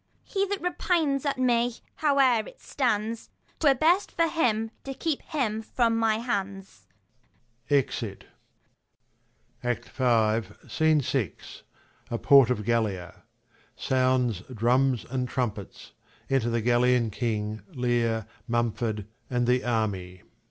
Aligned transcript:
He 0.23 0.47
that 0.47 0.61
repines 0.63 1.27
at 1.27 1.37
me, 1.37 1.75
howe'r 1.97 2.47
it 2.47 2.59
stands, 2.59 3.29
30 3.59 3.59
'Twere 3.59 3.75
best 3.75 4.11
for 4.11 4.27
him 4.27 4.71
to 4.83 4.95
keep 4.95 5.21
him 5.21 5.61
from 5.61 5.95
my 5.95 6.17
hands. 6.17 6.87
\_Exit. 7.69 8.23
SCENE 9.61 11.01
VI. 11.01 11.31
A 12.09 12.17
Port 12.17 12.49
of 12.49 12.65
Gallia. 12.65 13.21
Sounds 13.75 14.41
drums 14.51 15.05
and 15.07 15.29
trumpets: 15.29 15.91
Enter 16.31 16.49
the 16.49 16.63
Gallian 16.63 17.11
king, 17.11 17.61
Leir, 17.75 18.25
Mumford, 18.47 19.05
and 19.29 19.45
the 19.45 19.63
army. 19.63 20.23